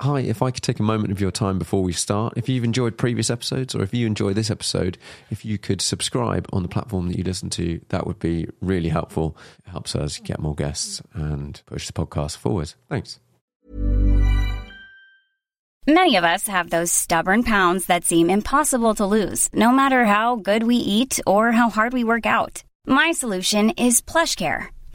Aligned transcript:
hi, 0.00 0.20
if 0.20 0.42
I 0.42 0.50
could 0.50 0.62
take 0.62 0.80
a 0.80 0.84
moment 0.84 1.12
of 1.12 1.20
your 1.20 1.30
time 1.30 1.58
before 1.58 1.82
we 1.82 1.92
start, 1.92 2.34
if 2.36 2.48
you've 2.48 2.64
enjoyed 2.64 2.96
previous 2.96 3.30
episodes 3.30 3.74
or 3.74 3.82
if 3.82 3.92
you 3.92 4.06
enjoy 4.06 4.32
this 4.32 4.50
episode, 4.50 4.98
if 5.30 5.44
you 5.44 5.58
could 5.58 5.80
subscribe 5.80 6.46
on 6.52 6.62
the 6.62 6.68
platform 6.68 7.08
that 7.08 7.18
you 7.18 7.24
listen 7.24 7.50
to, 7.50 7.80
that 7.88 8.06
would 8.06 8.18
be 8.18 8.48
really 8.60 8.88
helpful. 8.88 9.36
It 9.66 9.70
helps 9.70 9.96
us 9.96 10.18
get 10.18 10.40
more 10.40 10.54
guests 10.54 11.02
and 11.14 11.60
push 11.66 11.86
the 11.86 11.92
podcast 11.92 12.36
forward. 12.36 12.74
Thanks. 12.88 13.18
Many 15.86 16.16
of 16.16 16.24
us 16.24 16.46
have 16.46 16.68
those 16.68 16.92
stubborn 16.92 17.42
pounds 17.44 17.86
that 17.86 18.04
seem 18.04 18.28
impossible 18.28 18.94
to 18.96 19.06
lose, 19.06 19.48
no 19.54 19.72
matter 19.72 20.04
how 20.04 20.36
good 20.36 20.64
we 20.64 20.76
eat 20.76 21.18
or 21.26 21.52
how 21.52 21.70
hard 21.70 21.94
we 21.94 22.04
work 22.04 22.26
out. 22.26 22.62
My 22.86 23.12
solution 23.12 23.70
is 23.70 24.02
PlushCare. 24.02 24.68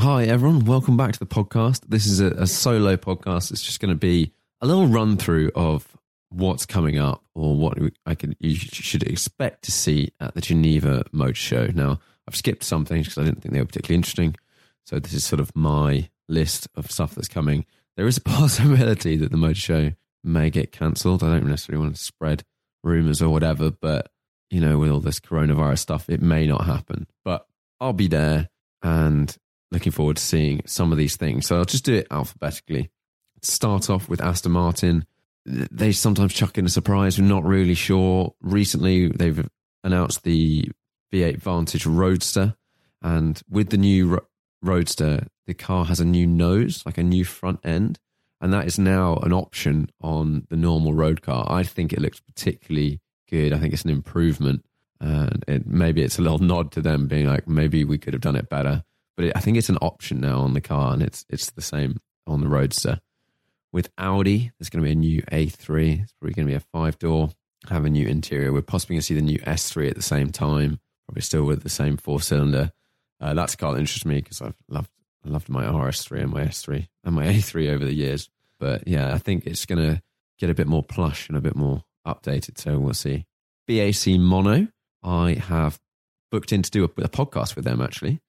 Hi, 0.00 0.24
everyone. 0.24 0.64
Welcome 0.64 0.96
back 0.96 1.12
to 1.12 1.18
the 1.18 1.26
podcast. 1.26 1.82
This 1.86 2.06
is 2.06 2.20
a, 2.20 2.28
a 2.28 2.46
solo 2.46 2.96
podcast. 2.96 3.50
It's 3.50 3.60
just 3.60 3.80
going 3.80 3.90
to 3.90 3.98
be 3.98 4.32
a 4.62 4.66
little 4.66 4.86
run 4.86 5.18
through 5.18 5.50
of 5.54 5.86
what's 6.30 6.64
coming 6.64 6.98
up 6.98 7.22
or 7.34 7.54
what 7.54 7.76
I 8.06 8.14
could 8.14 8.34
you 8.40 8.54
should 8.54 9.02
expect 9.02 9.64
to 9.64 9.72
see 9.72 10.08
at 10.18 10.32
the 10.32 10.40
Geneva 10.40 11.04
Motor 11.12 11.34
Show. 11.34 11.66
Now, 11.74 12.00
I've 12.26 12.34
skipped 12.34 12.64
some 12.64 12.86
things 12.86 13.08
because 13.08 13.18
I 13.18 13.24
didn't 13.24 13.42
think 13.42 13.52
they 13.52 13.60
were 13.60 13.66
particularly 13.66 13.96
interesting. 13.96 14.36
So 14.86 14.98
this 15.00 15.12
is 15.12 15.22
sort 15.22 15.38
of 15.38 15.54
my 15.54 16.08
list 16.30 16.66
of 16.76 16.90
stuff 16.90 17.14
that's 17.14 17.28
coming. 17.28 17.66
There 17.98 18.06
is 18.06 18.16
a 18.16 18.22
possibility 18.22 19.18
that 19.18 19.30
the 19.30 19.36
motor 19.36 19.54
show 19.54 19.92
may 20.24 20.48
get 20.48 20.72
cancelled. 20.72 21.22
I 21.22 21.28
don't 21.28 21.46
necessarily 21.46 21.82
want 21.84 21.94
to 21.96 22.02
spread 22.02 22.42
rumors 22.82 23.20
or 23.20 23.28
whatever, 23.28 23.70
but 23.70 24.10
you 24.48 24.62
know, 24.62 24.78
with 24.78 24.88
all 24.88 25.00
this 25.00 25.20
coronavirus 25.20 25.80
stuff, 25.80 26.08
it 26.08 26.22
may 26.22 26.46
not 26.46 26.64
happen. 26.64 27.06
But 27.22 27.46
I'll 27.78 27.92
be 27.92 28.08
there 28.08 28.48
and 28.82 29.36
looking 29.70 29.92
forward 29.92 30.16
to 30.16 30.22
seeing 30.22 30.62
some 30.66 30.92
of 30.92 30.98
these 30.98 31.16
things. 31.16 31.46
So 31.46 31.56
I'll 31.56 31.64
just 31.64 31.84
do 31.84 31.94
it 31.94 32.06
alphabetically. 32.10 32.90
Start 33.42 33.88
off 33.88 34.08
with 34.08 34.20
Aston 34.20 34.52
Martin. 34.52 35.06
They 35.46 35.92
sometimes 35.92 36.34
chuck 36.34 36.58
in 36.58 36.66
a 36.66 36.70
surprise. 36.70 37.18
We're 37.18 37.26
not 37.26 37.44
really 37.44 37.74
sure. 37.74 38.34
Recently, 38.42 39.08
they've 39.08 39.48
announced 39.82 40.24
the 40.24 40.70
V8 41.12 41.38
Vantage 41.38 41.86
Roadster, 41.86 42.54
and 43.02 43.40
with 43.48 43.70
the 43.70 43.78
new 43.78 44.08
Ro- 44.08 44.26
Roadster, 44.62 45.26
the 45.46 45.54
car 45.54 45.86
has 45.86 46.00
a 46.00 46.04
new 46.04 46.26
nose, 46.26 46.82
like 46.84 46.98
a 46.98 47.02
new 47.02 47.24
front 47.24 47.60
end, 47.64 47.98
and 48.40 48.52
that 48.52 48.66
is 48.66 48.78
now 48.78 49.16
an 49.16 49.32
option 49.32 49.90
on 50.00 50.46
the 50.50 50.56
normal 50.56 50.92
road 50.92 51.22
car. 51.22 51.46
I 51.48 51.62
think 51.62 51.92
it 51.92 52.00
looks 52.00 52.20
particularly 52.20 53.00
good. 53.28 53.52
I 53.52 53.58
think 53.58 53.72
it's 53.72 53.84
an 53.84 53.90
improvement, 53.90 54.64
and 55.00 55.44
it, 55.48 55.66
maybe 55.66 56.02
it's 56.02 56.18
a 56.18 56.22
little 56.22 56.38
nod 56.38 56.72
to 56.72 56.82
them 56.82 57.06
being 57.06 57.26
like, 57.26 57.48
maybe 57.48 57.84
we 57.84 57.98
could 57.98 58.12
have 58.12 58.22
done 58.22 58.36
it 58.36 58.50
better. 58.50 58.84
But 59.20 59.26
it, 59.26 59.36
I 59.36 59.40
think 59.40 59.58
it's 59.58 59.68
an 59.68 59.76
option 59.82 60.18
now 60.18 60.38
on 60.40 60.54
the 60.54 60.62
car, 60.62 60.94
and 60.94 61.02
it's 61.02 61.26
it's 61.28 61.50
the 61.50 61.60
same 61.60 62.00
on 62.26 62.40
the 62.40 62.48
Roadster. 62.48 63.00
With 63.70 63.90
Audi, 63.98 64.50
there's 64.58 64.70
going 64.70 64.82
to 64.82 64.86
be 64.86 64.92
a 64.92 64.94
new 64.94 65.20
A3. 65.24 66.00
It's 66.00 66.12
probably 66.14 66.32
going 66.32 66.48
to 66.48 66.52
be 66.52 66.56
a 66.56 66.60
five 66.72 66.98
door, 66.98 67.28
have 67.68 67.84
a 67.84 67.90
new 67.90 68.08
interior. 68.08 68.50
We're 68.50 68.62
possibly 68.62 68.94
going 68.94 69.00
to 69.02 69.06
see 69.06 69.14
the 69.14 69.20
new 69.20 69.38
S3 69.40 69.90
at 69.90 69.96
the 69.96 70.00
same 70.00 70.30
time, 70.30 70.80
probably 71.06 71.20
still 71.20 71.44
with 71.44 71.62
the 71.62 71.68
same 71.68 71.98
four 71.98 72.22
cylinder. 72.22 72.72
Uh, 73.20 73.34
that's 73.34 73.52
a 73.52 73.56
car 73.58 73.74
that 73.74 73.80
interests 73.80 74.06
me 74.06 74.22
because 74.22 74.40
I've 74.40 74.56
loved 74.70 74.88
loved 75.22 75.50
my 75.50 75.64
RS3 75.64 76.22
and 76.22 76.32
my 76.32 76.44
S3 76.44 76.88
and 77.04 77.14
my 77.14 77.26
A3 77.26 77.74
over 77.74 77.84
the 77.84 77.92
years. 77.92 78.30
But 78.58 78.88
yeah, 78.88 79.12
I 79.12 79.18
think 79.18 79.46
it's 79.46 79.66
going 79.66 79.86
to 79.86 80.00
get 80.38 80.48
a 80.48 80.54
bit 80.54 80.66
more 80.66 80.82
plush 80.82 81.28
and 81.28 81.36
a 81.36 81.42
bit 81.42 81.56
more 81.56 81.84
updated. 82.06 82.56
So 82.56 82.78
we'll 82.78 82.94
see. 82.94 83.26
BAC 83.68 84.18
Mono, 84.18 84.68
I 85.02 85.34
have 85.34 85.78
booked 86.30 86.54
in 86.54 86.62
to 86.62 86.70
do 86.70 86.84
a, 86.84 87.02
a 87.02 87.10
podcast 87.10 87.54
with 87.54 87.66
them 87.66 87.82
actually. 87.82 88.22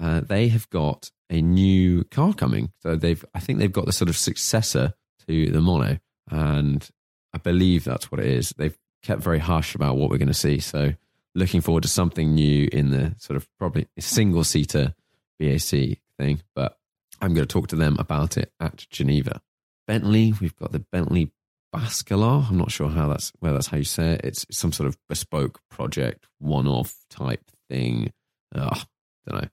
Uh, 0.00 0.20
they 0.20 0.48
have 0.48 0.68
got 0.70 1.10
a 1.28 1.42
new 1.42 2.04
car 2.04 2.32
coming. 2.32 2.72
So 2.82 2.96
they've, 2.96 3.24
I 3.34 3.40
think 3.40 3.58
they've 3.58 3.70
got 3.70 3.86
the 3.86 3.92
sort 3.92 4.08
of 4.08 4.16
successor 4.16 4.94
to 5.28 5.50
the 5.50 5.60
Mono, 5.60 5.98
and 6.30 6.88
I 7.34 7.38
believe 7.38 7.84
that's 7.84 8.10
what 8.10 8.20
it 8.20 8.26
is. 8.26 8.50
They've 8.50 8.76
kept 9.02 9.22
very 9.22 9.38
hush 9.38 9.74
about 9.74 9.96
what 9.96 10.10
we're 10.10 10.18
going 10.18 10.28
to 10.28 10.34
see. 10.34 10.58
So 10.58 10.94
looking 11.34 11.60
forward 11.60 11.82
to 11.82 11.88
something 11.88 12.34
new 12.34 12.68
in 12.72 12.90
the 12.90 13.14
sort 13.18 13.36
of 13.36 13.46
probably 13.58 13.88
single 13.98 14.44
seater 14.44 14.94
BAC 15.38 15.98
thing. 16.18 16.42
But 16.54 16.78
I'm 17.20 17.34
going 17.34 17.46
to 17.46 17.52
talk 17.52 17.68
to 17.68 17.76
them 17.76 17.96
about 17.98 18.36
it 18.36 18.52
at 18.58 18.86
Geneva. 18.90 19.40
Bentley, 19.86 20.34
we've 20.40 20.56
got 20.56 20.72
the 20.72 20.80
Bentley 20.80 21.32
Bascalar. 21.74 22.48
I'm 22.48 22.58
not 22.58 22.70
sure 22.70 22.88
how 22.88 23.08
that's 23.08 23.32
where 23.40 23.52
that's 23.52 23.68
how 23.68 23.76
you 23.76 23.84
say 23.84 24.12
it. 24.12 24.20
It's 24.24 24.46
some 24.50 24.72
sort 24.72 24.88
of 24.88 24.96
bespoke 25.08 25.60
project, 25.68 26.26
one-off 26.38 26.94
type 27.10 27.50
thing. 27.68 28.12
Ugh, 28.54 28.78
don't 29.26 29.42
know 29.42 29.48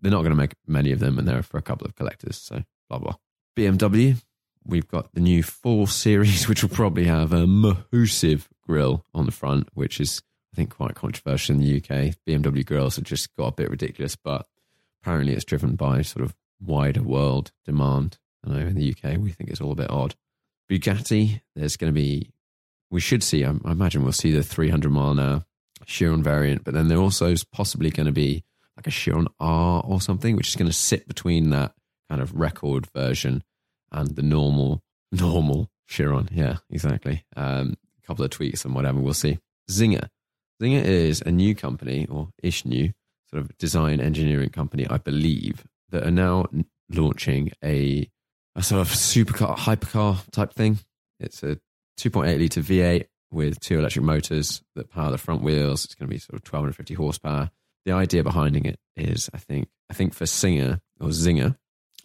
they're 0.00 0.10
not 0.10 0.22
going 0.22 0.30
to 0.30 0.36
make 0.36 0.54
many 0.66 0.92
of 0.92 0.98
them, 0.98 1.18
and 1.18 1.26
they're 1.26 1.42
for 1.42 1.58
a 1.58 1.62
couple 1.62 1.86
of 1.86 1.94
collectors. 1.94 2.36
So 2.36 2.62
blah 2.88 2.98
blah. 2.98 3.14
BMW, 3.56 4.22
we've 4.64 4.88
got 4.88 5.12
the 5.14 5.20
new 5.20 5.42
four 5.42 5.86
series, 5.88 6.48
which 6.48 6.62
will 6.62 6.70
probably 6.70 7.04
have 7.04 7.32
a 7.32 7.46
massive 7.46 8.48
grill 8.62 9.04
on 9.14 9.26
the 9.26 9.32
front, 9.32 9.68
which 9.74 10.00
is 10.00 10.22
I 10.52 10.56
think 10.56 10.74
quite 10.74 10.94
controversial 10.94 11.54
in 11.54 11.60
the 11.60 11.76
UK. 11.76 12.14
BMW 12.28 12.64
grills 12.64 12.96
have 12.96 13.04
just 13.04 13.34
got 13.36 13.48
a 13.48 13.52
bit 13.52 13.70
ridiculous, 13.70 14.16
but 14.16 14.46
apparently 15.02 15.32
it's 15.32 15.44
driven 15.44 15.76
by 15.76 16.02
sort 16.02 16.24
of 16.24 16.34
wider 16.60 17.02
world 17.02 17.52
demand. 17.64 18.18
I 18.44 18.50
know 18.50 18.66
in 18.66 18.74
the 18.74 18.90
UK 18.90 19.18
we 19.18 19.30
think 19.30 19.50
it's 19.50 19.60
all 19.60 19.72
a 19.72 19.76
bit 19.76 19.90
odd. 19.90 20.14
Bugatti, 20.70 21.40
there's 21.54 21.76
going 21.76 21.92
to 21.92 21.98
be, 21.98 22.30
we 22.90 23.00
should 23.00 23.22
see, 23.22 23.44
I, 23.44 23.50
I 23.64 23.72
imagine 23.72 24.02
we'll 24.02 24.12
see 24.12 24.32
the 24.32 24.42
300 24.42 24.90
mile 24.90 25.10
an 25.12 25.18
hour 25.18 25.44
Chiron 25.86 26.22
variant, 26.22 26.64
but 26.64 26.74
then 26.74 26.88
there 26.88 26.98
also 26.98 27.26
is 27.26 27.44
possibly 27.44 27.90
going 27.90 28.06
to 28.06 28.12
be 28.12 28.44
like 28.76 28.86
a 28.86 28.90
Chiron 28.90 29.28
R 29.38 29.82
or 29.86 30.00
something, 30.00 30.36
which 30.36 30.48
is 30.48 30.56
going 30.56 30.70
to 30.70 30.76
sit 30.76 31.06
between 31.06 31.50
that 31.50 31.74
kind 32.08 32.20
of 32.20 32.34
record 32.34 32.86
version 32.94 33.42
and 33.90 34.16
the 34.16 34.22
normal, 34.22 34.82
normal 35.10 35.70
Chiron. 35.88 36.28
Yeah, 36.32 36.58
exactly. 36.70 37.24
Um, 37.36 37.76
a 38.02 38.06
couple 38.06 38.24
of 38.24 38.30
tweaks 38.30 38.64
and 38.64 38.74
whatever, 38.74 39.00
we'll 39.00 39.14
see. 39.14 39.38
Czinger. 39.70 40.08
Czinger 40.60 40.84
is 40.84 41.22
a 41.22 41.30
new 41.30 41.54
company, 41.54 42.06
or 42.10 42.28
ish 42.42 42.64
new, 42.64 42.92
sort 43.30 43.42
of 43.42 43.56
design 43.58 44.00
engineering 44.00 44.50
company, 44.50 44.86
I 44.88 44.98
believe, 44.98 45.64
that 45.90 46.06
are 46.06 46.10
now 46.10 46.46
launching 46.90 47.52
a, 47.64 48.08
a 48.54 48.62
sort 48.62 48.80
of 48.80 48.88
supercar, 48.88 49.56
hypercar 49.56 50.18
type 50.30 50.52
thing. 50.52 50.78
It's 51.20 51.42
a 51.42 51.58
2.8 51.98 52.40
litre 52.40 52.60
V8 52.60 53.06
with 53.30 53.60
two 53.60 53.78
electric 53.78 54.04
motors 54.04 54.62
that 54.74 54.90
power 54.90 55.10
the 55.10 55.18
front 55.18 55.42
wheels. 55.42 55.84
It's 55.84 55.94
going 55.94 56.08
to 56.08 56.14
be 56.14 56.18
sort 56.18 56.34
of 56.34 56.52
1250 56.52 56.94
horsepower 56.94 57.50
the 57.84 57.92
idea 57.92 58.22
behind 58.22 58.56
it 58.56 58.78
is, 58.96 59.28
I 59.34 59.38
think, 59.38 59.68
I 59.90 59.94
think 59.94 60.14
for 60.14 60.26
Singer 60.26 60.80
or 61.00 61.08
Czinger, 61.08 61.56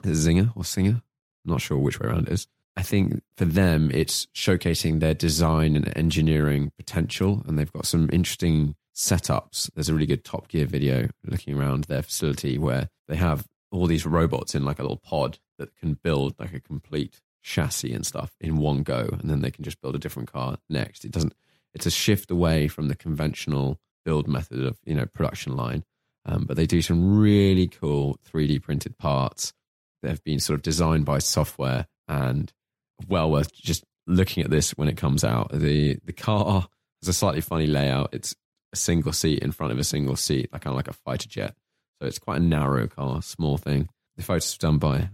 Czinger 0.04 0.52
or 0.56 0.64
Singer? 0.64 1.02
I'm 1.46 1.52
not 1.52 1.62
sure 1.62 1.78
which 1.78 2.00
way 2.00 2.10
around 2.10 2.28
it 2.28 2.34
is. 2.34 2.48
I 2.76 2.84
think 2.84 3.22
for 3.38 3.46
them, 3.46 3.90
it's 3.92 4.28
showcasing 4.36 5.00
their 5.00 5.16
design 5.16 5.76
and 5.76 5.92
engineering 5.98 6.72
potential. 6.78 7.44
And 7.48 7.58
they've 7.58 7.72
got 7.72 7.88
some 7.88 8.10
interesting 8.14 8.76
setups. 8.96 9.72
There's 9.74 9.90
a 9.90 9.94
really 9.94 10.06
good 10.06 10.24
Top 10.24 10.48
Gear 10.48 10.66
video 10.66 11.10
looking 11.26 11.58
around 11.58 11.86
their 11.86 12.04
facility 12.04 12.58
where 12.58 12.90
they 13.08 13.16
have 13.16 13.48
all 13.72 13.88
these 13.88 14.06
robots 14.06 14.54
in 14.54 14.64
like 14.64 14.80
a 14.80 14.84
little 14.84 14.98
pod 14.98 15.40
that 15.58 15.76
can 15.76 15.96
build 15.96 16.36
like 16.40 16.54
a 16.54 16.60
complete 16.60 17.20
chassis 17.42 17.94
and 17.94 18.06
stuff 18.06 18.36
in 18.40 18.58
one 18.58 18.84
go. 18.84 19.10
And 19.12 19.30
then 19.30 19.42
they 19.42 19.52
can 19.52 19.64
just 19.64 19.82
build 19.82 19.96
a 19.96 20.00
different 20.00 20.32
car 20.32 20.58
next. 20.70 21.04
It 21.04 21.12
doesn't, 21.12 21.34
it's 21.74 21.86
a 21.86 21.92
shift 21.92 22.30
away 22.30 22.68
from 22.68 22.90
the 22.90 22.96
conventional 22.96 23.80
build 24.08 24.26
method 24.26 24.64
of, 24.64 24.80
you 24.86 24.96
know, 24.96 25.06
production 25.06 25.58
line. 25.58 25.84
Um, 26.26 26.46
but 26.46 26.56
they 26.56 26.66
do 26.66 26.82
some 26.82 27.20
really 27.20 27.68
cool 27.68 28.18
3D 28.32 28.62
printed 28.62 28.98
parts 28.98 29.52
that 30.02 30.10
have 30.10 30.24
been 30.24 30.40
sort 30.40 30.56
of 30.56 30.64
designed 30.64 31.04
by 31.04 31.20
software 31.20 31.88
and 32.08 32.54
well 33.10 33.30
worth 33.30 33.54
just 33.54 33.84
looking 34.08 34.46
at 34.46 34.50
this 34.50 34.72
when 34.72 34.88
it 34.88 34.96
comes 34.96 35.26
out. 35.26 35.52
The 35.52 36.00
the 36.06 36.14
car 36.14 36.70
has 37.02 37.10
a 37.10 37.14
slightly 37.14 37.42
funny 37.42 37.68
layout. 37.68 38.14
It's 38.14 38.34
a 38.72 38.78
single 38.78 39.12
seat 39.12 39.40
in 39.40 39.52
front 39.52 39.74
of 39.74 39.80
a 39.80 39.84
single 39.84 40.16
seat, 40.16 40.50
like 40.54 40.62
kind 40.62 40.72
of 40.72 40.78
like 40.78 40.88
a 40.88 40.94
fighter 40.94 41.28
jet. 41.28 41.54
So 42.00 42.08
it's 42.08 42.20
quite 42.20 42.38
a 42.38 42.44
narrow 42.44 42.88
car, 42.88 43.22
small 43.22 43.58
thing. 43.58 43.90
The 44.16 44.24
photos 44.24 44.58
done 44.58 44.78
by 44.78 44.98
a 44.98 45.10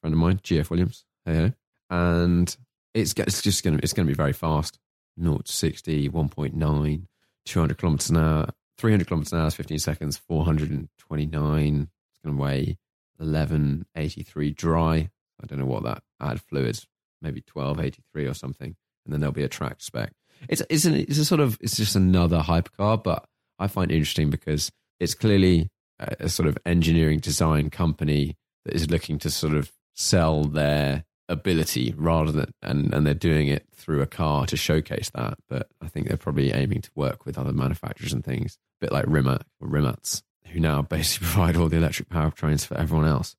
friend 0.00 0.14
of 0.14 0.18
mine, 0.18 0.38
GF 0.38 0.70
Williams. 0.70 1.04
Hey. 1.24 1.52
And 1.90 2.56
it's, 2.94 3.12
it's 3.16 3.42
just 3.42 3.64
to 3.64 3.74
it's 3.82 3.92
to 3.92 4.04
be 4.04 4.14
very 4.14 4.32
fast. 4.32 4.78
0 5.20 5.38
to 5.38 5.52
60, 5.52 6.10
1.9, 6.10 7.06
200 7.46 7.78
kilometers 7.78 8.10
an 8.10 8.18
hour, 8.18 8.48
300 8.78 9.06
kilometers 9.06 9.32
an 9.32 9.40
hour 9.40 9.46
is 9.46 9.54
15 9.54 9.78
seconds, 9.78 10.16
429. 10.16 11.88
It's 12.10 12.20
going 12.22 12.36
to 12.36 12.42
weigh 12.42 12.78
1183 13.18 14.50
dry. 14.52 15.10
I 15.42 15.46
don't 15.46 15.58
know 15.58 15.66
what 15.66 15.84
that 15.84 16.02
add 16.20 16.40
fluids, 16.40 16.86
maybe 17.22 17.42
1283 17.52 18.26
or 18.26 18.34
something. 18.34 18.76
And 19.04 19.12
then 19.12 19.20
there'll 19.20 19.32
be 19.32 19.44
a 19.44 19.48
track 19.48 19.76
spec. 19.80 20.12
It's, 20.48 20.62
it's, 20.68 20.84
an, 20.84 20.94
it's 20.94 21.18
a 21.18 21.24
sort 21.24 21.40
of, 21.40 21.56
it's 21.60 21.76
just 21.76 21.96
another 21.96 22.40
hypercar, 22.40 23.02
but 23.02 23.24
I 23.58 23.68
find 23.68 23.90
it 23.90 23.96
interesting 23.96 24.30
because 24.30 24.70
it's 25.00 25.14
clearly 25.14 25.70
a, 25.98 26.16
a 26.20 26.28
sort 26.28 26.48
of 26.48 26.58
engineering 26.66 27.20
design 27.20 27.70
company 27.70 28.36
that 28.64 28.74
is 28.74 28.90
looking 28.90 29.18
to 29.20 29.30
sort 29.30 29.54
of 29.54 29.72
sell 29.94 30.44
their 30.44 31.04
ability 31.28 31.94
rather 31.96 32.32
than 32.32 32.52
and, 32.62 32.92
and 32.94 33.06
they're 33.06 33.14
doing 33.14 33.48
it 33.48 33.66
through 33.74 34.00
a 34.00 34.06
car 34.06 34.46
to 34.46 34.56
showcase 34.56 35.10
that. 35.14 35.38
But 35.48 35.68
I 35.80 35.88
think 35.88 36.08
they're 36.08 36.16
probably 36.16 36.52
aiming 36.52 36.82
to 36.82 36.90
work 36.94 37.26
with 37.26 37.38
other 37.38 37.52
manufacturers 37.52 38.12
and 38.12 38.24
things, 38.24 38.58
a 38.80 38.86
bit 38.86 38.92
like 38.92 39.04
Rimac 39.06 39.42
or 39.60 39.68
Rimats, 39.68 40.22
who 40.46 40.60
now 40.60 40.82
basically 40.88 41.26
provide 41.26 41.56
all 41.56 41.68
the 41.68 41.76
electric 41.76 42.08
powertrains 42.08 42.66
for 42.66 42.76
everyone 42.76 43.06
else. 43.06 43.36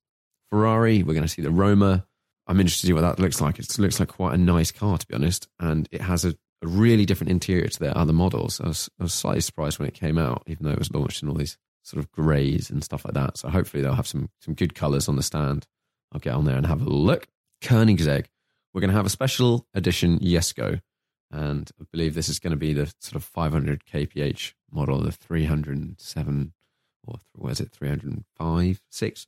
Ferrari, 0.50 1.02
we're 1.02 1.14
going 1.14 1.22
to 1.22 1.28
see 1.28 1.42
the 1.42 1.50
Roma. 1.50 2.06
I'm 2.46 2.60
interested 2.60 2.82
to 2.82 2.86
see 2.88 2.92
what 2.94 3.02
that 3.02 3.18
looks 3.18 3.40
like. 3.40 3.58
It 3.58 3.78
looks 3.78 4.00
like 4.00 4.08
quite 4.08 4.34
a 4.34 4.38
nice 4.38 4.72
car, 4.72 4.96
to 4.96 5.06
be 5.06 5.14
honest, 5.14 5.48
and 5.60 5.86
it 5.92 6.00
has 6.00 6.24
a, 6.24 6.30
a 6.62 6.66
really 6.66 7.04
different 7.04 7.30
interior 7.30 7.68
to 7.68 7.78
their 7.78 7.96
other 7.96 8.14
models. 8.14 8.58
I 8.60 8.68
was, 8.68 8.88
I 8.98 9.02
was 9.02 9.12
slightly 9.12 9.42
surprised 9.42 9.78
when 9.78 9.88
it 9.88 9.94
came 9.94 10.16
out, 10.16 10.42
even 10.46 10.64
though 10.64 10.72
it 10.72 10.78
was 10.78 10.90
launched 10.90 11.22
in 11.22 11.28
all 11.28 11.34
these 11.34 11.58
sort 11.82 12.02
of 12.02 12.10
greys 12.12 12.70
and 12.70 12.84
stuff 12.84 13.04
like 13.04 13.14
that. 13.14 13.38
So 13.38 13.48
hopefully 13.48 13.82
they'll 13.82 13.94
have 13.94 14.06
some 14.06 14.30
some 14.40 14.54
good 14.54 14.74
colours 14.74 15.08
on 15.08 15.16
the 15.16 15.22
stand. 15.22 15.66
I'll 16.12 16.20
get 16.20 16.34
on 16.34 16.44
there 16.44 16.56
and 16.56 16.66
have 16.66 16.80
a 16.80 16.88
look. 16.88 17.28
Koenigsegg, 17.60 18.26
we're 18.72 18.80
going 18.80 18.90
to 18.90 18.96
have 18.96 19.06
a 19.06 19.10
special 19.10 19.66
edition 19.74 20.18
Jesko, 20.18 20.80
and 21.30 21.70
I 21.80 21.84
believe 21.90 22.14
this 22.14 22.28
is 22.28 22.38
going 22.38 22.52
to 22.52 22.56
be 22.56 22.72
the 22.72 22.92
sort 23.00 23.16
of 23.16 23.24
500 23.24 23.84
kph 23.84 24.52
model, 24.70 25.00
the 25.00 25.12
307 25.12 26.52
or 27.06 27.18
was 27.36 27.60
it, 27.60 27.70
305, 27.72 28.82
six 28.90 29.26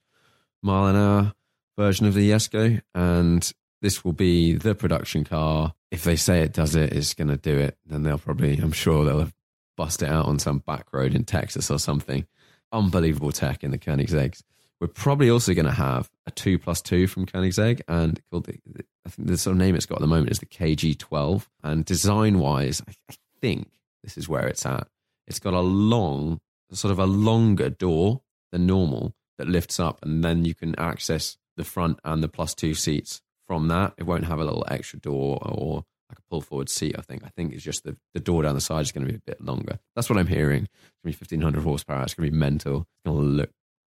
mile 0.63 0.87
an 0.87 0.97
hour 0.97 1.33
version 1.79 2.07
of 2.07 2.15
the 2.15 2.31
Jesko, 2.31 2.81
and 2.95 3.53
this 3.81 4.05
will 4.05 4.13
be 4.13 4.55
the 4.55 4.75
production 4.75 5.25
car. 5.25 5.75
If 5.91 6.05
they 6.05 6.17
say 6.17 6.41
it 6.43 6.53
does 6.53 6.75
it, 6.75 6.93
it's 6.93 7.15
going 7.15 7.29
to 7.29 7.37
do 7.37 7.59
it. 7.59 7.79
Then 7.87 8.03
they'll 8.03 8.19
probably, 8.19 8.59
I'm 8.59 8.73
sure 8.73 9.05
they'll 9.05 9.33
bust 9.77 10.03
it 10.03 10.09
out 10.09 10.27
on 10.27 10.39
some 10.39 10.59
back 10.59 10.93
road 10.93 11.15
in 11.15 11.25
Texas 11.25 11.71
or 11.71 11.79
something. 11.79 12.27
Unbelievable 12.73 13.33
tech 13.33 13.65
in 13.65 13.71
the 13.71 13.79
Koenigsegg's. 13.79 14.45
We're 14.81 14.89
probably 14.89 15.29
also 15.29 15.53
going 15.53 15.67
to 15.67 15.73
have 15.73 16.11
a 16.27 16.31
two 16.31 16.59
plus 16.59 16.81
two 16.81 17.07
from 17.07 17.27
Koenigsegg, 17.27 17.83
and 17.87 18.21
called 18.31 18.47
the, 18.47 18.59
I 19.07 19.11
think 19.11 19.29
the 19.29 19.37
sort 19.37 19.53
of 19.53 19.59
name 19.59 19.75
it's 19.75 19.87
got 19.87 19.97
at 19.97 20.01
the 20.01 20.07
moment 20.07 20.31
is 20.31 20.39
the 20.39 20.47
KG12. 20.47 21.47
And 21.63 21.85
design 21.85 22.39
wise, 22.39 22.83
I, 22.89 22.93
I 23.11 23.15
think 23.41 23.71
this 24.03 24.17
is 24.17 24.29
where 24.29 24.47
it's 24.47 24.65
at. 24.65 24.89
It's 25.27 25.39
got 25.39 25.55
a 25.55 25.61
long, 25.61 26.41
sort 26.73 26.93
of 26.93 26.99
a 26.99 27.07
longer 27.07 27.69
door 27.69 28.23
than 28.53 28.67
normal 28.67 29.15
that 29.39 29.49
lifts 29.49 29.79
up, 29.79 29.99
and 30.03 30.25
then 30.25 30.45
you 30.47 30.55
can 30.55 30.79
access 30.79 31.37
the 31.57 31.65
front 31.65 31.99
and 32.05 32.23
the 32.23 32.29
plus 32.29 32.55
two 32.55 32.75
seats 32.75 33.21
from 33.47 33.69
that. 33.69 33.93
It 33.99 34.05
won't 34.05 34.25
have 34.25 34.39
a 34.39 34.45
little 34.45 34.65
extra 34.69 34.99
door 34.99 35.39
or 35.43 35.85
like 36.09 36.19
a 36.19 36.23
pull 36.31 36.41
forward 36.41 36.71
seat. 36.71 36.97
I 36.99 37.03
think. 37.03 37.23
I 37.23 37.29
think 37.29 37.53
it's 37.53 37.63
just 37.63 37.85
the, 37.85 37.97
the 38.15 38.21
door 38.21 38.43
down 38.43 38.55
the 38.55 38.63
side 38.63 38.81
is 38.81 38.93
going 38.93 39.07
to 39.07 39.13
be 39.13 39.19
a 39.19 39.23
bit 39.27 39.43
longer. 39.43 39.79
That's 39.95 40.09
what 40.09 40.19
I'm 40.19 40.27
hearing. 40.27 40.63
It's 40.63 41.03
going 41.05 41.13
to 41.13 41.19
be 41.19 41.25
1500 41.25 41.63
horsepower. 41.63 42.03
It's 42.03 42.15
going 42.15 42.27
to 42.27 42.33
be 42.33 42.39
mental. 42.39 42.81
It's 42.81 43.05
going 43.05 43.19
to 43.19 43.23
look 43.23 43.51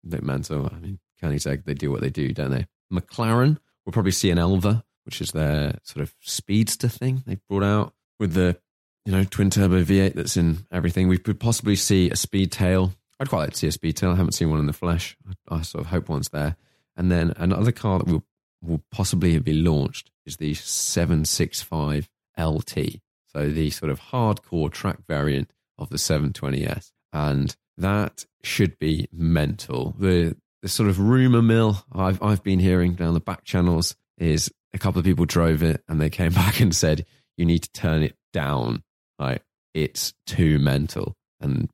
look 0.05 0.23
mental. 0.23 0.71
I 0.73 0.79
mean, 0.79 0.99
Koenigsegg, 1.23 1.65
they 1.65 1.75
do 1.75 1.91
what 1.91 2.01
they 2.01 2.11
do, 2.11 2.33
don't 2.33 2.51
they? 2.51 2.67
McLaren 2.93 3.59
will 3.85 3.93
probably 3.93 4.13
see 4.13 4.31
an 4.31 4.39
Elva, 4.39 4.85
which 5.05 5.21
is 5.21 5.33
their 5.33 5.79
sort 5.83 6.03
of 6.03 6.15
speedster 6.21 6.89
thing 6.89 7.23
they 7.27 7.39
brought 7.49 7.65
out 7.65 7.95
with 8.19 8.35
the 8.35 8.59
you 9.05 9.13
know 9.13 9.25
twin 9.25 9.51
turbo 9.51 9.83
V8 9.83 10.15
that's 10.15 10.37
in 10.37 10.67
everything. 10.71 11.09
We 11.09 11.19
could 11.19 11.41
possibly 11.41 11.77
see 11.77 12.11
a 12.11 12.15
Speedtail. 12.15 12.95
I'd 13.21 13.29
quite 13.29 13.41
like 13.41 13.51
to 13.53 13.57
see 13.57 13.69
a 13.69 13.71
Speedtail. 13.71 14.13
I 14.13 14.17
haven't 14.17 14.33
seen 14.33 14.51
one 14.51 14.61
in 14.61 14.67
the 14.67 14.73
flesh. 14.73 15.17
I, 15.29 15.57
I 15.57 15.63
sort 15.63 15.85
of 15.85 15.91
hope 15.91 16.09
one's 16.09 16.31
there. 16.31 16.57
And 16.97 17.11
then 17.11 17.33
another 17.37 17.73
car 17.73 17.99
that 17.99 18.07
will 18.07 18.25
will 18.63 18.83
possibly 18.91 19.39
be 19.39 19.53
launched 19.53 20.11
is 20.25 20.39
the 20.39 20.55
765 20.55 22.09
LT. 22.39 23.01
So 23.27 23.51
the 23.51 23.71
sort 23.71 23.91
of 23.91 24.01
hardcore 24.01 24.71
track 24.71 24.99
variant 25.07 25.51
of 25.79 25.91
the 25.91 25.97
720S. 25.97 26.93
And 27.13 27.55
that 27.79 28.25
should 28.43 28.79
be 28.79 29.09
mental. 29.13 29.95
The 29.99 30.37
the 30.63 30.69
sort 30.69 30.89
of 30.89 30.99
rumor 30.99 31.43
mill 31.43 31.85
I've 31.93 32.23
I've 32.23 32.43
been 32.43 32.59
hearing 32.59 32.95
down 32.95 33.15
the 33.15 33.21
back 33.21 33.45
channels 33.45 33.97
is 34.19 34.51
a 34.73 34.79
couple 34.79 34.99
of 34.99 35.05
people 35.05 35.27
drove 35.27 35.63
it 35.63 35.83
and 35.89 36.01
they 36.01 36.11
came 36.11 36.33
back 36.35 36.61
and 36.61 36.75
said 36.75 37.07
you 37.37 37.45
need 37.45 37.65
to 37.65 37.73
turn 37.73 38.03
it 38.03 38.17
down. 38.33 38.83
Like 39.19 39.43
it's 39.75 40.15
too 40.27 40.59
mental. 40.59 41.15
And 41.41 41.69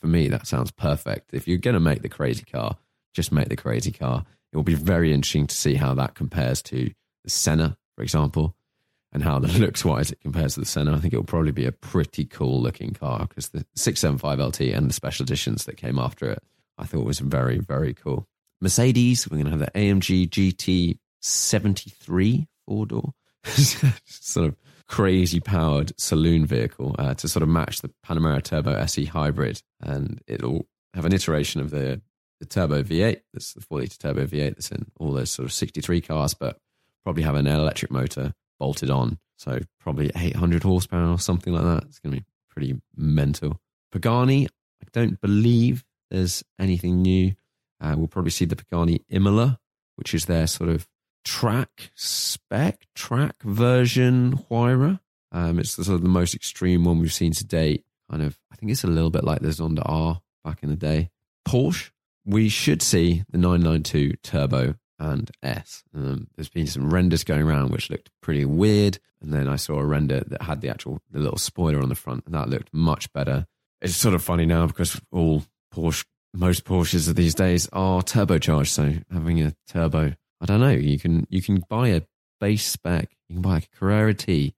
for 0.00 0.06
me 0.06 0.28
that 0.28 0.46
sounds 0.46 0.70
perfect. 0.70 1.30
If 1.32 1.46
you're 1.46 1.58
going 1.58 1.74
to 1.74 1.80
make 1.80 2.02
the 2.02 2.08
crazy 2.08 2.44
car, 2.44 2.76
just 3.14 3.32
make 3.32 3.48
the 3.48 3.56
crazy 3.56 3.92
car. 3.92 4.24
It 4.52 4.56
will 4.56 4.64
be 4.64 4.74
very 4.74 5.12
interesting 5.12 5.46
to 5.46 5.54
see 5.54 5.74
how 5.74 5.94
that 5.94 6.14
compares 6.14 6.62
to 6.62 6.90
the 7.24 7.30
Senna, 7.30 7.76
for 7.96 8.02
example, 8.02 8.54
and 9.12 9.22
how 9.22 9.38
the 9.38 9.48
looks 9.58 9.84
wise 9.84 10.10
it 10.10 10.20
compares 10.20 10.54
to 10.54 10.60
the 10.60 10.66
Senna. 10.66 10.94
I 10.94 10.98
think 10.98 11.12
it 11.12 11.16
will 11.16 11.24
probably 11.24 11.52
be 11.52 11.66
a 11.66 11.72
pretty 11.72 12.24
cool 12.24 12.60
looking 12.60 12.94
car 12.94 13.26
because 13.28 13.48
the 13.48 13.64
675 13.74 14.38
LT 14.38 14.60
and 14.74 14.88
the 14.88 14.94
special 14.94 15.24
editions 15.24 15.64
that 15.64 15.76
came 15.76 15.98
after 15.98 16.30
it, 16.30 16.42
I 16.78 16.84
thought 16.84 17.04
was 17.04 17.20
very, 17.20 17.58
very 17.58 17.94
cool. 17.94 18.26
Mercedes, 18.60 19.28
we're 19.28 19.42
going 19.42 19.46
to 19.46 19.50
have 19.50 19.60
the 19.60 19.78
AMG 19.78 20.28
GT 20.28 20.98
73 21.20 22.48
four 22.66 22.86
door, 22.86 23.12
sort 23.44 24.46
of 24.46 24.56
crazy 24.88 25.40
powered 25.40 25.98
saloon 25.98 26.46
vehicle 26.46 26.94
uh, 26.98 27.14
to 27.14 27.28
sort 27.28 27.42
of 27.42 27.48
match 27.48 27.80
the 27.80 27.90
Panamera 28.06 28.42
Turbo 28.42 28.72
SE 28.72 29.04
hybrid. 29.06 29.62
And 29.80 30.20
it'll 30.26 30.66
have 30.94 31.04
an 31.04 31.12
iteration 31.12 31.60
of 31.60 31.70
the, 31.70 32.00
the 32.40 32.46
Turbo 32.46 32.82
V8, 32.82 33.20
that's 33.32 33.54
the 33.54 33.60
4 33.60 33.80
litre 33.80 33.98
Turbo 33.98 34.26
V8 34.26 34.50
that's 34.50 34.70
in 34.70 34.86
all 34.98 35.12
those 35.12 35.30
sort 35.30 35.46
of 35.46 35.52
63 35.52 36.00
cars, 36.00 36.34
but 36.34 36.58
probably 37.04 37.22
have 37.22 37.34
an 37.34 37.46
electric 37.46 37.90
motor 37.90 38.32
bolted 38.62 38.90
on. 38.90 39.18
So 39.38 39.58
probably 39.80 40.12
800 40.14 40.62
horsepower 40.62 41.10
or 41.10 41.18
something 41.18 41.52
like 41.52 41.64
that. 41.64 41.82
It's 41.88 41.98
going 41.98 42.14
to 42.14 42.20
be 42.20 42.26
pretty 42.48 42.80
mental. 42.96 43.60
Pagani, 43.90 44.46
I 44.46 44.86
don't 44.92 45.20
believe 45.20 45.84
there's 46.12 46.44
anything 46.60 47.02
new. 47.02 47.34
Uh, 47.80 47.96
we'll 47.98 48.06
probably 48.06 48.30
see 48.30 48.44
the 48.44 48.54
Pagani 48.54 49.00
Imola, 49.08 49.58
which 49.96 50.14
is 50.14 50.26
their 50.26 50.46
sort 50.46 50.70
of 50.70 50.86
track 51.24 51.90
spec, 51.96 52.86
track 52.94 53.42
version 53.42 54.44
Huayra. 54.48 55.00
Um, 55.32 55.58
it's 55.58 55.74
the, 55.74 55.82
sort 55.82 55.96
of 55.96 56.02
the 56.02 56.08
most 56.08 56.36
extreme 56.36 56.84
one 56.84 57.00
we've 57.00 57.12
seen 57.12 57.32
to 57.32 57.44
date. 57.44 57.84
Kind 58.08 58.22
of, 58.22 58.38
I 58.52 58.54
think 58.54 58.70
it's 58.70 58.84
a 58.84 58.86
little 58.86 59.10
bit 59.10 59.24
like 59.24 59.40
the 59.40 59.48
Zonda 59.48 59.82
R 59.84 60.20
back 60.44 60.62
in 60.62 60.68
the 60.68 60.76
day. 60.76 61.10
Porsche, 61.48 61.90
we 62.24 62.48
should 62.48 62.80
see 62.80 63.24
the 63.28 63.38
992 63.38 64.18
Turbo 64.22 64.76
and 65.02 65.30
S. 65.42 65.82
Um, 65.94 66.28
there's 66.36 66.48
been 66.48 66.68
some 66.68 66.92
renders 66.92 67.24
going 67.24 67.42
around 67.42 67.72
which 67.72 67.90
looked 67.90 68.10
pretty 68.22 68.44
weird, 68.44 68.98
and 69.20 69.32
then 69.32 69.48
I 69.48 69.56
saw 69.56 69.78
a 69.78 69.84
render 69.84 70.20
that 70.20 70.42
had 70.42 70.60
the 70.60 70.68
actual 70.68 71.00
the 71.10 71.18
little 71.18 71.38
spoiler 71.38 71.82
on 71.82 71.88
the 71.88 71.94
front, 71.94 72.24
and 72.24 72.34
that 72.34 72.48
looked 72.48 72.72
much 72.72 73.12
better. 73.12 73.46
It's 73.80 73.96
sort 73.96 74.14
of 74.14 74.22
funny 74.22 74.46
now 74.46 74.66
because 74.68 75.00
all 75.10 75.44
Porsche, 75.74 76.04
most 76.32 76.64
Porsches 76.64 77.08
of 77.08 77.16
these 77.16 77.34
days 77.34 77.68
are 77.72 78.02
turbocharged, 78.02 78.68
so 78.68 78.94
having 79.12 79.42
a 79.42 79.54
turbo, 79.66 80.14
I 80.40 80.46
don't 80.46 80.60
know. 80.60 80.70
You 80.70 80.98
can 80.98 81.26
you 81.28 81.42
can 81.42 81.64
buy 81.68 81.88
a 81.88 82.02
base 82.40 82.64
spec, 82.64 83.10
you 83.28 83.36
can 83.36 83.42
buy 83.42 83.58
a 83.58 83.76
Carrera 83.76 84.14
T 84.14 84.54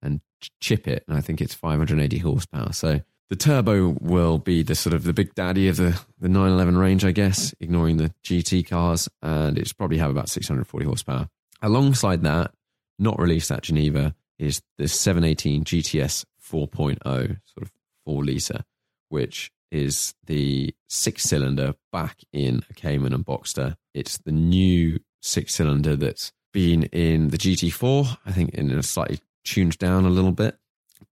and 0.00 0.20
chip 0.60 0.86
it, 0.86 1.04
and 1.08 1.16
I 1.16 1.20
think 1.20 1.40
it's 1.40 1.54
580 1.54 2.18
horsepower. 2.18 2.72
So 2.72 3.00
the 3.30 3.36
turbo 3.36 3.96
will 4.00 4.38
be 4.38 4.62
the 4.62 4.74
sort 4.74 4.94
of 4.94 5.04
the 5.04 5.12
big 5.12 5.34
daddy 5.34 5.68
of 5.68 5.76
the, 5.76 6.00
the 6.18 6.28
911 6.28 6.78
range, 6.78 7.04
I 7.04 7.12
guess, 7.12 7.54
ignoring 7.60 7.98
the 7.98 8.12
GT 8.24 8.66
cars, 8.66 9.08
and 9.22 9.58
it's 9.58 9.72
probably 9.72 9.98
have 9.98 10.10
about 10.10 10.28
640 10.28 10.86
horsepower. 10.86 11.28
Alongside 11.60 12.22
that, 12.22 12.52
not 12.98 13.18
released 13.18 13.50
at 13.50 13.62
Geneva 13.62 14.14
is 14.38 14.62
the 14.78 14.88
718 14.88 15.64
GTS 15.64 16.24
4.0, 16.42 17.02
sort 17.04 17.62
of 17.62 17.72
four 18.04 18.24
litre, 18.24 18.64
which 19.08 19.50
is 19.70 20.14
the 20.24 20.74
six 20.88 21.24
cylinder 21.24 21.74
back 21.92 22.18
in 22.32 22.62
a 22.70 22.74
Cayman 22.74 23.12
and 23.12 23.26
Boxster. 23.26 23.76
It's 23.92 24.18
the 24.18 24.32
new 24.32 25.00
six 25.20 25.54
cylinder 25.54 25.96
that's 25.96 26.32
been 26.52 26.84
in 26.84 27.28
the 27.28 27.38
GT4, 27.38 28.18
I 28.24 28.32
think 28.32 28.54
in 28.54 28.70
a 28.70 28.82
slightly 28.82 29.20
tuned 29.44 29.76
down 29.78 30.06
a 30.06 30.10
little 30.10 30.32
bit. 30.32 30.56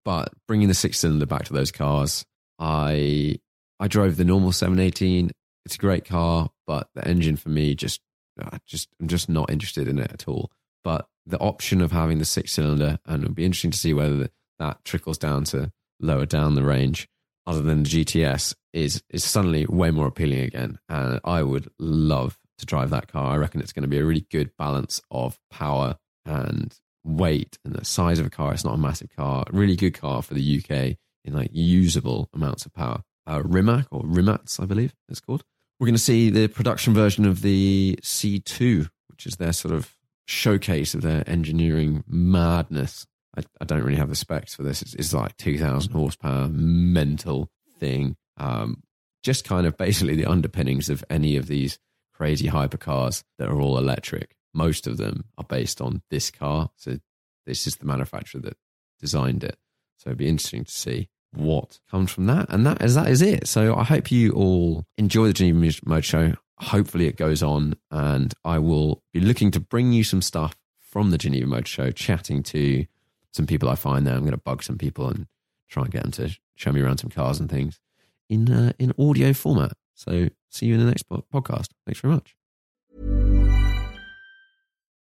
But 0.07 0.31
bringing 0.47 0.69
the 0.69 0.73
six 0.73 0.99
cylinder 0.99 1.25
back 1.25 1.43
to 1.47 1.53
those 1.53 1.69
cars, 1.69 2.23
I 2.57 3.39
I 3.77 3.89
drove 3.89 4.15
the 4.15 4.23
normal 4.23 4.53
718. 4.53 5.31
It's 5.65 5.75
a 5.75 5.79
great 5.79 6.05
car, 6.05 6.49
but 6.65 6.87
the 6.95 7.05
engine 7.05 7.35
for 7.35 7.49
me 7.49 7.75
just 7.75 7.99
I 8.41 8.59
just 8.65 8.87
I'm 9.01 9.09
just 9.09 9.27
not 9.27 9.49
interested 9.49 9.85
in 9.85 9.99
it 9.99 10.09
at 10.13 10.25
all. 10.25 10.49
But 10.81 11.09
the 11.25 11.37
option 11.39 11.81
of 11.81 11.91
having 11.91 12.19
the 12.19 12.25
six 12.25 12.53
cylinder, 12.53 12.99
and 13.05 13.21
it'll 13.21 13.35
be 13.35 13.43
interesting 13.43 13.71
to 13.71 13.77
see 13.77 13.93
whether 13.93 14.29
that 14.59 14.85
trickles 14.85 15.17
down 15.17 15.43
to 15.45 15.73
lower 15.99 16.25
down 16.25 16.55
the 16.55 16.63
range, 16.63 17.09
other 17.45 17.61
than 17.61 17.83
the 17.83 17.89
GTS, 17.89 18.55
is 18.71 19.03
is 19.09 19.25
suddenly 19.25 19.65
way 19.65 19.91
more 19.91 20.07
appealing 20.07 20.39
again. 20.39 20.79
And 20.87 21.19
I 21.25 21.43
would 21.43 21.69
love 21.79 22.37
to 22.59 22.65
drive 22.65 22.91
that 22.91 23.11
car. 23.11 23.33
I 23.33 23.35
reckon 23.35 23.59
it's 23.59 23.73
going 23.73 23.83
to 23.83 23.89
be 23.89 23.99
a 23.99 24.05
really 24.05 24.25
good 24.31 24.51
balance 24.57 25.01
of 25.11 25.37
power 25.51 25.97
and 26.25 26.73
weight 27.07 27.57
and 27.63 27.73
the 27.73 27.85
size 27.85 28.19
of 28.19 28.25
a 28.25 28.29
car. 28.29 28.53
It's 28.53 28.65
not 28.65 28.75
a 28.75 28.77
massive 28.77 29.09
car. 29.15 29.45
Really 29.51 29.75
good 29.75 29.93
car 29.93 30.21
for 30.21 30.33
the 30.33 30.57
UK 30.59 30.97
in 31.23 31.33
like 31.33 31.49
usable 31.53 32.29
amounts 32.33 32.65
of 32.65 32.73
power. 32.73 33.01
Uh, 33.25 33.41
Rimac 33.43 33.87
or 33.91 34.03
Rimats, 34.03 34.59
I 34.59 34.65
believe 34.65 34.93
it's 35.09 35.19
called. 35.19 35.43
We're 35.79 35.87
going 35.87 35.95
to 35.95 36.01
see 36.01 36.29
the 36.29 36.47
production 36.47 36.93
version 36.93 37.25
of 37.25 37.41
the 37.41 37.99
C2, 38.01 38.89
which 39.09 39.25
is 39.25 39.35
their 39.35 39.53
sort 39.53 39.73
of 39.73 39.95
showcase 40.25 40.93
of 40.93 41.01
their 41.01 41.23
engineering 41.29 42.03
madness. 42.07 43.05
I, 43.37 43.43
I 43.61 43.65
don't 43.65 43.83
really 43.83 43.97
have 43.97 44.09
the 44.09 44.15
specs 44.15 44.55
for 44.55 44.63
this. 44.63 44.81
It's, 44.81 44.93
it's 44.95 45.13
like 45.13 45.37
2,000 45.37 45.91
horsepower, 45.91 46.47
mental 46.47 47.49
thing. 47.79 48.15
Um, 48.37 48.83
just 49.23 49.43
kind 49.43 49.67
of 49.67 49.77
basically 49.77 50.15
the 50.15 50.25
underpinnings 50.25 50.89
of 50.89 51.03
any 51.09 51.35
of 51.37 51.47
these 51.47 51.79
crazy 52.13 52.47
hypercars 52.47 53.23
that 53.37 53.49
are 53.49 53.59
all 53.59 53.77
electric. 53.77 54.35
Most 54.57 54.87
of 54.87 54.97
them 54.97 55.25
are 55.37 55.43
based 55.43 55.79
on 55.79 56.01
this 56.09 56.31
car. 56.31 56.71
So 56.75 56.97
this 57.45 57.67
is 57.67 57.75
the 57.75 57.85
manufacturer 57.85 58.41
that 58.41 58.57
designed 58.99 59.43
it. 59.43 59.55
So 59.97 60.09
it'd 60.09 60.17
be 60.17 60.27
interesting 60.27 60.65
to 60.65 60.71
see 60.71 61.09
what 61.31 61.79
comes 61.91 62.11
from 62.11 62.25
that. 62.25 62.47
And 62.49 62.65
that 62.65 62.81
is 62.81 62.95
that 62.95 63.07
is 63.07 63.21
it. 63.21 63.47
So 63.47 63.75
I 63.75 63.83
hope 63.83 64.11
you 64.11 64.31
all 64.31 64.85
enjoy 64.97 65.27
the 65.27 65.33
Geneva 65.33 65.79
Motor 65.85 66.01
Show. 66.01 66.33
Hopefully 66.59 67.05
it 67.05 67.17
goes 67.17 67.43
on, 67.43 67.75
and 67.91 68.33
I 68.43 68.57
will 68.57 69.03
be 69.13 69.19
looking 69.19 69.51
to 69.51 69.59
bring 69.59 69.93
you 69.93 70.03
some 70.03 70.23
stuff 70.23 70.55
from 70.79 71.11
the 71.11 71.19
Geneva 71.19 71.45
Motor 71.45 71.67
Show, 71.67 71.91
chatting 71.91 72.41
to 72.43 72.87
some 73.31 73.45
people 73.45 73.69
I 73.69 73.75
find 73.75 74.07
there. 74.07 74.15
I'm 74.15 74.21
going 74.21 74.31
to 74.31 74.37
bug 74.37 74.63
some 74.63 74.79
people 74.79 75.07
and 75.07 75.27
try 75.69 75.83
and 75.83 75.91
get 75.91 76.01
them 76.01 76.11
to 76.13 76.35
show 76.55 76.71
me 76.71 76.81
around 76.81 76.97
some 76.97 77.11
cars 77.11 77.39
and 77.39 77.47
things 77.47 77.79
in 78.27 78.51
uh, 78.51 78.73
in 78.79 78.91
audio 78.97 79.33
format. 79.33 79.73
So 79.93 80.29
see 80.49 80.65
you 80.65 80.73
in 80.73 80.79
the 80.79 80.87
next 80.87 81.07
podcast. 81.07 81.69
Thanks 81.85 81.99
very 81.99 82.15
much. 82.15 82.35